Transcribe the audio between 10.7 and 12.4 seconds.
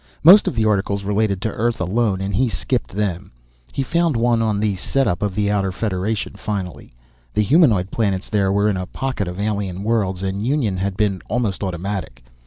had been almost automatic.